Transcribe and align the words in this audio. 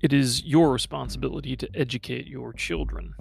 It 0.00 0.14
is 0.14 0.42
your 0.44 0.72
responsibility 0.72 1.56
to 1.56 1.68
educate 1.74 2.26
your 2.26 2.54
children. 2.54 3.14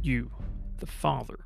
You, 0.00 0.30
the 0.78 0.86
father. 0.86 1.44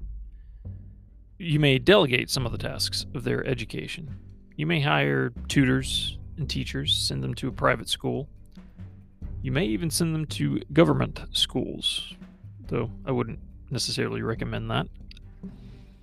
You 1.38 1.58
may 1.58 1.78
delegate 1.78 2.30
some 2.30 2.46
of 2.46 2.52
the 2.52 2.58
tasks 2.58 3.06
of 3.14 3.24
their 3.24 3.44
education. 3.44 4.16
You 4.54 4.66
may 4.66 4.80
hire 4.80 5.32
tutors 5.48 6.18
and 6.38 6.48
teachers, 6.48 6.96
send 6.96 7.24
them 7.24 7.34
to 7.34 7.48
a 7.48 7.52
private 7.52 7.88
school. 7.88 8.28
You 9.42 9.50
may 9.50 9.64
even 9.66 9.90
send 9.90 10.14
them 10.14 10.26
to 10.26 10.60
government 10.72 11.20
schools, 11.32 12.14
though 12.68 12.90
I 13.04 13.10
wouldn't 13.10 13.40
necessarily 13.70 14.22
recommend 14.22 14.70
that. 14.70 14.86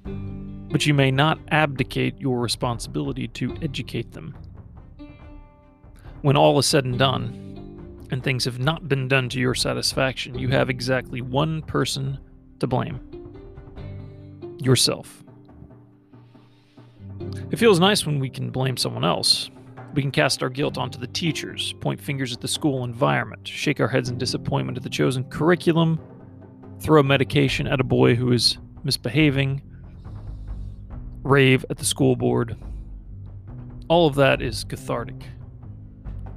But 0.03 0.85
you 0.85 0.93
may 0.93 1.11
not 1.11 1.39
abdicate 1.49 2.19
your 2.19 2.41
responsibility 2.41 3.29
to 3.29 3.55
educate 3.61 4.11
them. 4.11 4.35
When 6.21 6.35
all 6.35 6.59
is 6.59 6.65
said 6.65 6.83
and 6.83 6.99
done, 6.99 7.42
and 8.13 8.23
things 8.23 8.45
have 8.45 8.59
not 8.59 8.87
been 8.87 9.07
done 9.07 9.27
to 9.29 9.39
your 9.39 9.55
satisfaction, 9.55 10.37
you 10.37 10.47
have 10.47 10.69
exactly 10.69 11.21
one 11.21 11.61
person 11.63 12.17
to 12.59 12.67
blame 12.67 12.99
yourself. 14.59 15.23
It 17.51 17.57
feels 17.57 17.79
nice 17.79 18.05
when 18.05 18.19
we 18.19 18.29
can 18.29 18.49
blame 18.51 18.77
someone 18.77 19.03
else. 19.03 19.49
We 19.93 20.01
can 20.01 20.11
cast 20.11 20.41
our 20.41 20.49
guilt 20.49 20.77
onto 20.77 20.97
the 20.97 21.07
teachers, 21.07 21.73
point 21.81 21.99
fingers 21.99 22.33
at 22.33 22.41
the 22.41 22.47
school 22.47 22.83
environment, 22.83 23.47
shake 23.47 23.79
our 23.79 23.87
heads 23.87 24.09
in 24.09 24.17
disappointment 24.17 24.77
at 24.77 24.83
the 24.83 24.89
chosen 24.89 25.23
curriculum, 25.25 25.99
throw 26.79 27.03
medication 27.03 27.67
at 27.67 27.79
a 27.79 27.83
boy 27.83 28.15
who 28.15 28.31
is 28.31 28.57
misbehaving, 28.83 29.61
rave 31.23 31.65
at 31.69 31.77
the 31.77 31.85
school 31.85 32.15
board. 32.15 32.57
All 33.87 34.07
of 34.07 34.15
that 34.15 34.41
is 34.41 34.63
cathartic, 34.63 35.23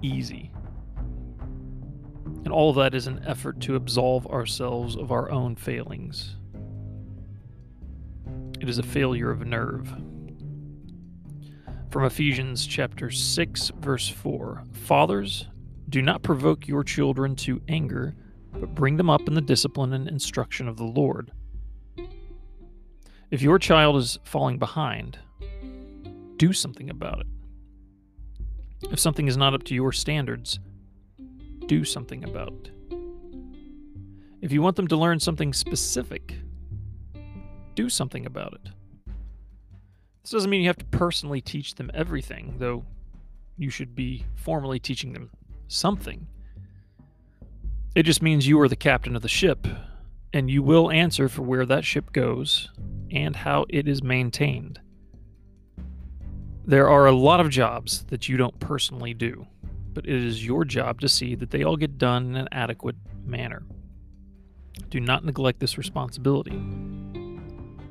easy. 0.03 0.51
And 2.47 2.53
all 2.53 2.73
that 2.75 2.95
is 2.95 3.09
an 3.09 3.25
effort 3.27 3.59
to 3.63 3.75
absolve 3.75 4.25
ourselves 4.29 4.95
of 4.95 5.11
our 5.11 5.33
own 5.33 5.57
failings. 5.57 6.37
It 8.61 8.69
is 8.69 8.79
a 8.79 8.85
failure 8.85 9.33
of 9.33 9.45
nerve. 9.45 9.93
From 11.91 12.05
Ephesians 12.05 12.65
chapter 12.65 13.11
6 13.11 13.73
verse 13.81 14.09
4. 14.09 14.63
Fathers, 14.71 15.49
do 15.89 16.01
not 16.01 16.23
provoke 16.23 16.69
your 16.69 16.85
children 16.85 17.35
to 17.35 17.61
anger, 17.67 18.15
but 18.53 18.77
bring 18.77 18.97
them 18.97 19.11
up 19.11 19.27
in 19.27 19.35
the 19.35 19.41
discipline 19.41 19.93
and 19.93 20.07
instruction 20.07 20.69
of 20.69 20.77
the 20.77 20.85
Lord. 20.85 21.33
If 23.33 23.43
your 23.43 23.59
child 23.59 23.97
is 23.97 24.21
falling 24.23 24.61
behind, 24.61 25.19
do 26.37 26.53
something 26.53 26.91
about 26.91 27.23
it. 27.23 27.27
If 28.93 29.01
something 29.01 29.27
is 29.27 29.37
not 29.37 29.53
up 29.53 29.65
to 29.65 29.75
your 29.75 29.91
standards, 29.91 30.61
do 31.67 31.85
something 31.85 32.25
about. 32.25 32.71
If 34.41 34.53
you 34.53 34.63
want 34.63 34.77
them 34.77 34.89
to 34.89 34.97
learn 34.97 35.19
something 35.19 35.53
specific, 35.53 36.37
do 37.75 37.89
something 37.89 38.27
about 38.27 38.55
it. 38.55 38.71
This 40.23 40.31
doesn't 40.31 40.51
mean 40.51 40.63
you 40.63 40.69
have 40.69 40.79
to 40.79 40.85
personally 40.87 41.41
teach 41.41 41.75
them 41.75 41.91
everything, 41.95 42.57
though 42.59 42.85
you 43.57 43.71
should 43.71 43.95
be 43.95 44.25
formally 44.35 44.79
teaching 44.79 45.13
them 45.13 45.31
something. 45.69 46.27
It 47.95 48.03
just 48.03 48.23
means 48.23 48.47
you 48.47 48.61
are 48.61 48.69
the 48.69 48.77
captain 48.77 49.17
of 49.17 49.23
the 49.23 49.29
ship, 49.29 49.67
and 50.33 50.51
you 50.51 50.63
will 50.63 50.91
answer 50.91 51.29
for 51.29 51.43
where 51.43 51.65
that 51.67 51.85
ship 51.85 52.13
goes 52.13 52.71
and 53.11 53.35
how 53.35 53.65
it 53.71 53.89
is 53.89 54.03
maintained. 54.03 54.81
There 56.67 56.89
are 56.89 57.07
a 57.07 57.13
lot 57.13 57.41
of 57.41 57.49
jobs 57.49 58.05
that 58.09 58.29
you 58.29 58.37
don't 58.37 58.59
personally 58.59 59.15
do, 59.15 59.47
but 59.97 60.07
it 60.07 60.23
is 60.23 60.45
your 60.45 60.63
job 60.67 61.01
to 61.01 61.09
see 61.09 61.35
that 61.35 61.51
they 61.51 61.63
all 61.63 61.79
get 61.79 61.97
done 61.97 62.27
in 62.27 62.37
an 62.37 62.49
adequate 62.53 62.97
manner. 63.25 63.63
Do 64.91 65.01
not 65.01 65.25
neglect 65.25 65.59
this 65.59 65.79
responsibility. 65.79 66.51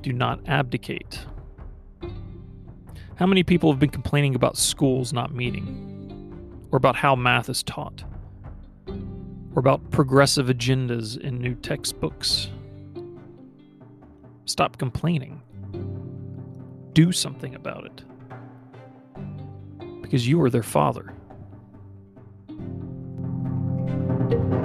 Do 0.03 0.13
not 0.13 0.39
abdicate. 0.47 1.25
How 3.15 3.25
many 3.25 3.41
people 3.41 3.71
have 3.71 3.79
been 3.79 3.89
complaining 3.89 4.35
about 4.35 4.55
schools 4.55 5.13
not 5.13 5.33
meeting? 5.33 6.67
Or 6.71 6.77
about 6.77 6.95
how 6.95 7.15
math 7.15 7.49
is 7.49 7.63
taught? 7.63 8.03
Or 8.87 9.59
about 9.59 9.89
progressive 9.89 10.45
agendas 10.45 11.19
in 11.19 11.39
new 11.39 11.55
textbooks? 11.55 12.49
Stop 14.45 14.77
complaining. 14.77 15.41
Do 16.93 17.11
something 17.11 17.55
about 17.55 17.85
it. 17.87 18.03
Because 20.03 20.27
you 20.27 20.39
are 20.43 20.51
their 20.51 20.61
father. 20.61 21.15
Thank 24.27 24.53
you. 24.53 24.64